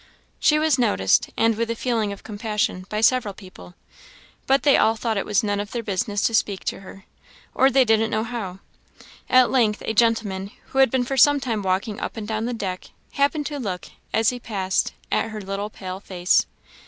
She 0.39 0.57
was 0.57 0.79
noticed, 0.79 1.29
and 1.37 1.55
with 1.55 1.69
a 1.69 1.75
feeling 1.75 2.11
of 2.11 2.23
compassion, 2.23 2.87
by 2.89 3.01
several 3.01 3.35
people; 3.35 3.75
but 4.47 4.63
they 4.63 4.75
all 4.75 4.95
thought 4.95 5.15
it 5.15 5.27
was 5.27 5.43
none 5.43 5.59
of 5.59 5.69
their 5.73 5.83
business 5.83 6.23
to 6.23 6.33
speak 6.33 6.63
to 6.63 6.79
her, 6.79 7.05
or 7.53 7.69
they 7.69 7.85
didn't 7.85 8.09
know 8.09 8.23
how. 8.23 8.61
At 9.29 9.51
length 9.51 9.83
a 9.85 9.93
gentleman, 9.93 10.49
who 10.69 10.79
had 10.79 10.89
been 10.89 11.03
for 11.05 11.17
some 11.17 11.39
time 11.39 11.61
walking 11.61 11.99
up 11.99 12.17
and 12.17 12.27
down 12.27 12.45
the 12.47 12.51
deck, 12.55 12.85
happened 13.11 13.45
to 13.45 13.59
look, 13.59 13.89
as 14.11 14.31
he 14.31 14.39
passed, 14.39 14.93
at 15.11 15.29
her 15.29 15.39
little 15.39 15.69
pale 15.69 15.99
face. 15.99 16.47